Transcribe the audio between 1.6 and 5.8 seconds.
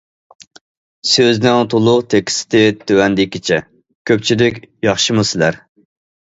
تولۇق تېكىستى تۆۋەندىكىچە: كۆپچىلىك ياخشىمۇسىلەر!